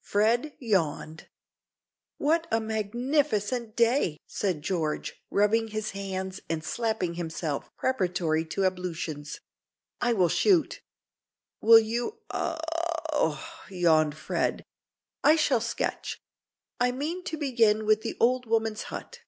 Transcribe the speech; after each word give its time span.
Fred 0.00 0.54
yawned. 0.58 1.28
"What 2.16 2.46
a 2.50 2.60
magnificent 2.62 3.76
day!" 3.76 4.16
said 4.26 4.62
George, 4.62 5.22
rubbing 5.30 5.68
his 5.68 5.90
hands, 5.90 6.40
and 6.48 6.64
slapping 6.64 7.16
himself 7.16 7.68
preparatory 7.76 8.46
to 8.46 8.64
ablutions; 8.64 9.40
"I 10.00 10.14
will 10.14 10.30
shoot." 10.30 10.80
"Will 11.60 11.78
you 11.78 12.22
a 12.30 12.58
ow?" 13.12 13.46
yawned 13.68 14.16
Fred: 14.16 14.62
"I 15.22 15.36
shall 15.36 15.60
sketch. 15.60 16.22
I 16.80 16.90
mean 16.90 17.22
to 17.24 17.36
begin 17.36 17.84
with 17.84 18.00
the 18.00 18.16
old 18.18 18.46
woman's 18.46 18.84
hut." 18.84 19.20